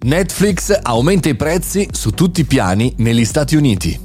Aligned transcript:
Netflix 0.00 0.78
aumenta 0.80 1.28
i 1.28 1.34
prezzi 1.34 1.88
su 1.90 2.10
tutti 2.10 2.42
i 2.42 2.44
piani 2.44 2.94
negli 2.98 3.24
Stati 3.24 3.56
Uniti. 3.56 3.98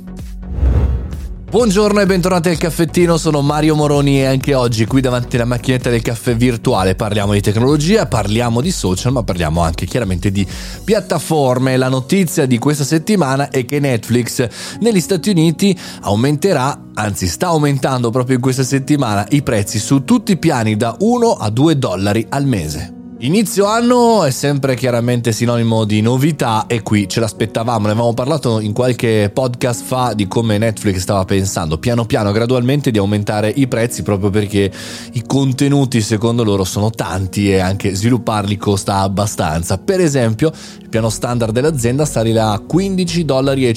Buongiorno 1.52 2.00
e 2.00 2.08
bentornati 2.08 2.50
al 2.50 2.58
caffettino, 2.58 3.16
sono 3.18 3.44
Mario 3.44 3.76
Moroni 3.76 4.20
e 4.20 4.26
anche 4.26 4.56
oggi 4.56 4.88
qui 4.88 5.02
davanti 5.02 5.36
alla 5.36 5.46
macchinetta 5.46 5.92
del 5.92 6.02
caffè 6.02 6.36
virtuale 6.36 6.96
parliamo 6.96 7.34
di 7.34 7.42
tecnologia, 7.42 8.08
parliamo 8.08 8.60
di 8.60 8.72
social, 8.72 9.12
ma 9.12 9.22
parliamo 9.22 9.62
anche 9.62 9.86
chiaramente 9.86 10.32
di 10.32 10.48
piattaforme. 10.84 11.78
La 11.78 11.90
notizia 11.90 12.48
di 12.48 12.58
questa 12.58 12.84
settimana 12.84 13.50
è 13.50 13.64
che 13.64 13.80
Netflix 13.80 14.48
negli 14.80 15.00
Stati 15.00 15.30
Uniti 15.30 15.78
aumenterà, 16.02 16.86
anzi 16.96 17.28
sta 17.28 17.50
aumentando 17.50 18.10
proprio 18.10 18.38
in 18.38 18.42
questa 18.42 18.64
settimana, 18.64 19.28
i 19.30 19.44
prezzi 19.44 19.78
su 19.78 20.04
tutti 20.04 20.32
i 20.32 20.38
piani 20.38 20.76
da 20.76 20.96
1 21.00 21.34
a 21.34 21.52
2 21.52 21.78
dollari 21.78 22.26
al 22.30 22.48
mese. 22.48 23.02
Inizio 23.24 23.68
anno 23.68 24.26
è 24.26 24.32
sempre 24.32 24.76
chiaramente 24.76 25.32
sinonimo 25.32 25.86
di 25.86 26.02
novità 26.02 26.66
e 26.68 26.82
qui 26.82 27.08
ce 27.08 27.22
l'aspettavamo, 27.22 27.86
ne 27.86 27.94
avevamo 27.94 28.14
parlato 28.14 28.60
in 28.60 28.74
qualche 28.74 29.32
podcast 29.34 29.82
fa 29.86 30.12
di 30.14 30.28
come 30.28 30.58
Netflix 30.58 30.98
stava 30.98 31.24
pensando 31.24 31.78
piano 31.78 32.06
piano, 32.06 32.34
gradualmente 32.34 32.92
di 32.92 32.98
aumentare 32.98 33.48
i 33.48 33.66
prezzi 33.70 34.04
proprio 34.04 34.30
perché 34.30 34.70
i 35.14 35.24
contenuti 35.26 36.02
secondo 36.02 36.44
loro 36.44 36.66
sono 36.66 36.90
tanti 36.90 37.50
e 37.50 37.60
anche 37.60 37.96
svilupparli 37.96 38.58
costa 38.58 38.98
abbastanza. 38.98 39.78
Per 39.78 40.02
esempio 40.02 40.52
il 40.82 40.90
piano 40.90 41.10
standard 41.10 41.54
dell'azienda 41.54 42.04
salirà 42.04 42.52
a 42.52 42.62
15,50 42.62 43.22
dollari 43.22 43.74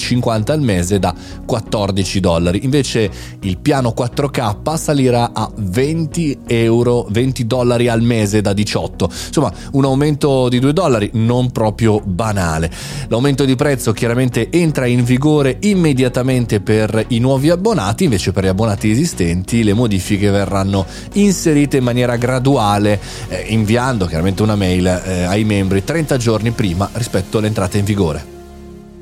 al 0.47 0.61
mese 0.61 0.99
da 0.99 1.15
14 1.45 2.19
dollari, 2.19 2.65
invece 2.65 3.09
il 3.39 3.57
piano 3.59 3.93
4K 3.97 4.75
salirà 4.75 5.31
a 5.31 5.49
20 5.55 6.39
euro, 6.47 7.07
20 7.09 7.47
dollari 7.47 7.87
al 7.87 8.01
mese 8.01 8.41
da 8.41 8.51
18 8.51 9.09
insomma 9.37 9.53
un 9.73 9.85
aumento 9.85 10.49
di 10.49 10.59
2 10.59 10.73
dollari 10.73 11.09
non 11.13 11.51
proprio 11.51 12.01
banale. 12.03 12.71
L'aumento 13.07 13.45
di 13.45 13.55
prezzo 13.55 13.93
chiaramente 13.93 14.49
entra 14.49 14.85
in 14.87 15.03
vigore 15.03 15.57
immediatamente 15.61 16.59
per 16.59 17.05
i 17.09 17.19
nuovi 17.19 17.49
abbonati, 17.49 18.05
invece 18.05 18.31
per 18.31 18.43
gli 18.43 18.47
abbonati 18.47 18.89
esistenti 18.89 19.63
le 19.63 19.73
modifiche 19.73 20.29
verranno 20.29 20.85
inserite 21.13 21.77
in 21.77 21.83
maniera 21.83 22.15
graduale, 22.15 22.99
eh, 23.27 23.45
inviando 23.49 24.05
chiaramente 24.05 24.41
una 24.41 24.55
mail 24.55 24.85
eh, 24.87 25.23
ai 25.23 25.43
membri 25.43 25.83
30 25.83 26.17
giorni 26.17 26.51
prima 26.51 26.89
rispetto 26.93 27.37
all'entrata 27.37 27.77
in 27.77 27.85
vigore. 27.85 28.36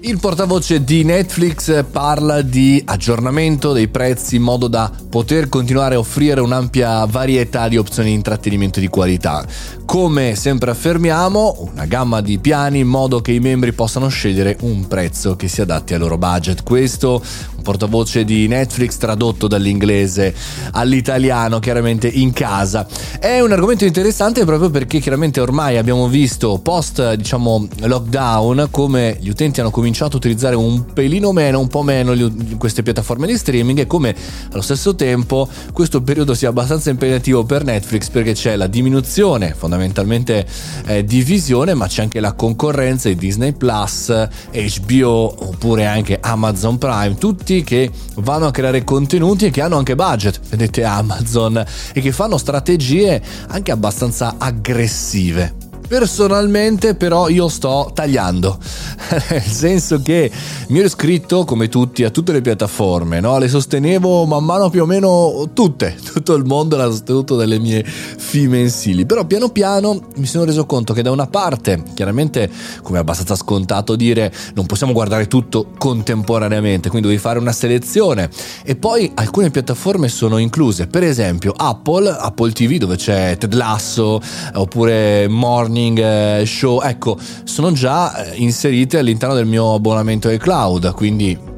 Il 0.07 0.19
portavoce 0.19 0.83
di 0.83 1.03
Netflix 1.03 1.83
parla 1.89 2.43
di 2.43 2.79
aggiornamento 2.85 3.73
dei 3.73 3.87
prezzi 3.87 4.35
in 4.35 4.43
modo 4.43 4.67
da 4.67 4.91
poter 5.09 5.49
continuare 5.49 5.95
a 5.95 5.97
offrire 5.97 6.41
un'ampia 6.41 7.03
varietà 7.05 7.67
di 7.67 7.77
opzioni 7.77 8.09
di 8.09 8.13
intrattenimento 8.13 8.79
di 8.79 8.87
qualità. 8.87 9.43
Come 9.83 10.35
sempre 10.35 10.69
affermiamo, 10.69 11.69
una 11.71 11.85
gamma 11.85 12.21
di 12.21 12.37
piani 12.37 12.81
in 12.81 12.87
modo 12.87 13.19
che 13.19 13.31
i 13.31 13.39
membri 13.39 13.73
possano 13.73 14.07
scegliere 14.07 14.57
un 14.61 14.85
prezzo 14.85 15.35
che 15.35 15.47
si 15.47 15.61
adatti 15.61 15.95
al 15.95 16.01
loro 16.01 16.19
budget. 16.19 16.61
Questo 16.61 17.23
portavoce 17.65 18.23
di 18.23 18.47
Netflix 18.47 18.97
tradotto 18.97 19.47
dall'inglese 19.47 20.35
all'italiano, 20.73 21.57
chiaramente 21.57 22.07
in 22.07 22.31
casa. 22.31 22.85
È 23.19 23.39
un 23.39 23.51
argomento 23.51 23.85
interessante 23.85 24.45
proprio 24.45 24.69
perché 24.69 24.99
chiaramente 24.99 25.41
ormai 25.41 25.77
abbiamo 25.77 26.07
visto 26.07 26.59
post 26.59 27.15
diciamo 27.15 27.67
lockdown 27.79 28.67
come 28.69 29.17
gli 29.19 29.29
utenti 29.29 29.61
hanno 29.61 29.71
cominciato 29.71 30.13
a 30.13 30.17
utilizzare 30.17 30.55
un 30.55 30.93
pelino 30.93 31.31
meno, 31.31 31.59
un 31.59 31.67
po' 31.67 31.81
meno 31.81 32.13
queste 32.59 32.83
piattaforme 32.83 33.25
di 33.25 33.35
streaming 33.35 33.79
e 33.79 33.87
come 33.87 34.15
allo 34.51 34.61
stesso 34.61 34.93
tempo 34.93 35.49
questo 35.73 36.03
periodo 36.03 36.35
sia 36.35 36.49
abbastanza 36.49 36.91
impegnativo 36.91 37.45
per 37.45 37.63
Netflix 37.63 38.09
perché 38.09 38.33
c'è 38.33 38.55
la 38.55 38.67
diminuzione 38.67 39.55
fondamentalmente 39.57 40.45
eh, 40.85 41.03
di 41.03 41.23
visione 41.23 41.73
ma 41.73 41.87
c'è 41.87 42.03
anche 42.03 42.19
la 42.19 42.33
concorrenza 42.33 43.09
di 43.09 43.15
Disney 43.15 43.53
Plus, 43.53 44.13
HBO 44.51 45.35
oppure 45.47 45.87
anche 45.87 46.19
Amazon 46.21 46.77
Prime, 46.77 47.15
tutti 47.17 47.54
che 47.63 47.91
vanno 48.15 48.47
a 48.47 48.51
creare 48.51 48.83
contenuti 48.83 49.45
e 49.45 49.49
che 49.51 49.61
hanno 49.61 49.77
anche 49.77 49.95
budget, 49.95 50.39
vedete 50.49 50.83
Amazon, 50.83 51.63
e 51.93 52.01
che 52.01 52.11
fanno 52.11 52.37
strategie 52.37 53.21
anche 53.47 53.71
abbastanza 53.71 54.35
aggressive. 54.37 55.63
Personalmente 55.87 56.95
però 56.95 57.29
io 57.29 57.47
sto 57.47 57.91
tagliando, 57.93 58.57
nel 59.29 59.41
senso 59.41 60.01
che 60.01 60.31
mi 60.69 60.79
ero 60.79 60.87
iscritto 60.87 61.45
come 61.45 61.69
tutti 61.69 62.03
a 62.03 62.09
tutte 62.09 62.31
le 62.31 62.41
piattaforme, 62.41 63.19
no? 63.19 63.37
le 63.37 63.47
sostenevo 63.47 64.25
man 64.25 64.43
mano 64.43 64.71
più 64.71 64.81
o 64.81 64.85
meno 64.87 65.51
tutte, 65.53 65.95
tutto 66.25 66.33
il 66.33 66.45
mondo 66.45 66.75
l'ha 66.75 66.89
sostenuto 66.89 67.35
dalle 67.35 67.59
mie 67.59 67.83
fee 67.83 68.47
mensili, 68.47 69.05
però 69.05 69.25
piano 69.25 69.49
piano 69.49 70.01
mi 70.15 70.25
sono 70.25 70.43
reso 70.43 70.65
conto 70.65 70.91
che 70.91 71.03
da 71.03 71.11
una 71.11 71.27
parte, 71.27 71.83
chiaramente 71.93 72.49
come 72.81 72.97
è 72.97 73.01
abbastanza 73.01 73.35
scontato 73.35 73.95
dire, 73.95 74.33
non 74.55 74.65
possiamo 74.65 74.91
guardare 74.91 75.27
tutto 75.27 75.67
contemporaneamente, 75.77 76.89
quindi 76.89 77.09
devi 77.09 77.19
fare 77.19 77.37
una 77.37 77.51
selezione. 77.51 78.27
E 78.63 78.75
poi 78.75 79.11
alcune 79.13 79.51
piattaforme 79.51 80.07
sono 80.07 80.39
incluse, 80.39 80.87
per 80.87 81.03
esempio 81.03 81.53
Apple, 81.55 82.09
Apple 82.09 82.51
TV 82.51 82.77
dove 82.77 82.95
c'è 82.95 83.37
Ted 83.37 83.53
Lasso 83.53 84.19
oppure 84.53 85.27
Morning 85.27 85.99
eh, 85.99 86.43
show, 86.47 86.81
ecco, 86.81 87.19
sono 87.43 87.71
già 87.71 88.23
eh, 88.25 88.37
inserite 88.37 88.97
all'interno 88.97 89.35
del 89.35 89.45
mio 89.45 89.75
abbonamento 89.75 90.27
ai 90.27 90.39
cloud, 90.39 90.91
quindi 90.93 91.53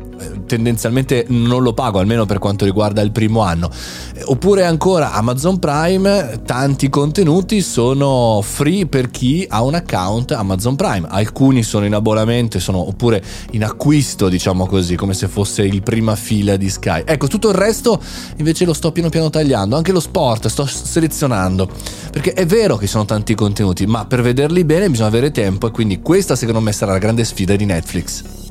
tendenzialmente 0.45 1.25
non 1.29 1.61
lo 1.63 1.73
pago, 1.73 1.99
almeno 1.99 2.25
per 2.25 2.39
quanto 2.39 2.65
riguarda 2.65 3.01
il 3.01 3.11
primo 3.11 3.41
anno. 3.41 3.69
Oppure 4.25 4.65
ancora 4.65 5.13
Amazon 5.13 5.59
Prime, 5.59 6.41
tanti 6.45 6.89
contenuti 6.89 7.61
sono 7.61 8.41
free 8.41 8.87
per 8.87 9.09
chi 9.09 9.45
ha 9.49 9.63
un 9.63 9.75
account 9.75 10.31
Amazon 10.31 10.75
Prime. 10.75 11.07
Alcuni 11.09 11.63
sono 11.63 11.85
in 11.85 11.93
abbonamento, 11.93 12.59
sono 12.59 12.87
oppure 12.87 13.23
in 13.51 13.63
acquisto, 13.63 14.29
diciamo 14.29 14.65
così, 14.65 14.95
come 14.95 15.13
se 15.13 15.27
fosse 15.27 15.63
il 15.63 15.81
prima 15.83 16.15
fila 16.15 16.55
di 16.57 16.69
Sky. 16.69 17.03
Ecco, 17.05 17.27
tutto 17.27 17.49
il 17.49 17.55
resto 17.55 18.01
invece 18.37 18.65
lo 18.65 18.73
sto 18.73 18.91
piano 18.91 19.09
piano 19.09 19.29
tagliando, 19.29 19.75
anche 19.75 19.91
lo 19.91 19.99
sport 19.99 20.47
sto 20.47 20.65
selezionando, 20.65 21.69
perché 22.11 22.33
è 22.33 22.45
vero 22.45 22.77
che 22.77 22.87
sono 22.87 23.05
tanti 23.05 23.35
contenuti, 23.35 23.85
ma 23.85 24.05
per 24.05 24.21
vederli 24.21 24.63
bene 24.63 24.89
bisogna 24.89 25.09
avere 25.09 25.31
tempo 25.31 25.67
e 25.67 25.71
quindi 25.71 26.01
questa 26.01 26.35
secondo 26.35 26.61
me 26.61 26.71
sarà 26.71 26.91
la 26.91 26.97
grande 26.97 27.23
sfida 27.23 27.55
di 27.55 27.65
Netflix. 27.65 28.46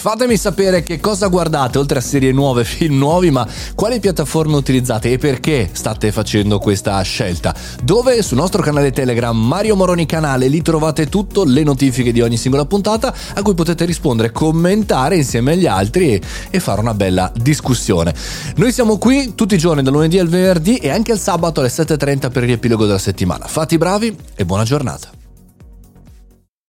Fatemi 0.00 0.38
sapere 0.38 0.82
che 0.82 0.98
cosa 0.98 1.26
guardate 1.26 1.76
oltre 1.76 1.98
a 1.98 2.00
serie 2.00 2.32
nuove, 2.32 2.64
film 2.64 2.96
nuovi, 2.96 3.30
ma 3.30 3.46
quali 3.74 4.00
piattaforme 4.00 4.56
utilizzate 4.56 5.12
e 5.12 5.18
perché 5.18 5.68
state 5.72 6.10
facendo 6.10 6.58
questa 6.58 6.98
scelta. 7.02 7.54
Dove? 7.82 8.22
Sul 8.22 8.38
nostro 8.38 8.62
canale 8.62 8.92
Telegram 8.92 9.36
Mario 9.36 9.76
Moroni 9.76 10.06
Canale, 10.06 10.48
lì 10.48 10.62
trovate 10.62 11.10
tutto, 11.10 11.44
le 11.44 11.62
notifiche 11.64 12.12
di 12.12 12.22
ogni 12.22 12.38
singola 12.38 12.64
puntata 12.64 13.14
a 13.34 13.42
cui 13.42 13.52
potete 13.52 13.84
rispondere, 13.84 14.32
commentare 14.32 15.16
insieme 15.16 15.52
agli 15.52 15.66
altri 15.66 16.14
e, 16.14 16.22
e 16.48 16.60
fare 16.60 16.80
una 16.80 16.94
bella 16.94 17.30
discussione. 17.36 18.14
Noi 18.56 18.72
siamo 18.72 18.96
qui 18.96 19.34
tutti 19.34 19.54
i 19.54 19.58
giorni 19.58 19.82
dal 19.82 19.92
lunedì 19.92 20.18
al 20.18 20.28
venerdì 20.28 20.76
e 20.76 20.88
anche 20.88 21.12
il 21.12 21.18
sabato 21.18 21.60
alle 21.60 21.68
7.30 21.68 22.30
per 22.30 22.42
il 22.44 22.48
riepilogo 22.48 22.86
della 22.86 22.96
settimana. 22.96 23.46
Fatti 23.46 23.76
bravi 23.76 24.16
e 24.34 24.46
buona 24.46 24.64
giornata. 24.64 25.19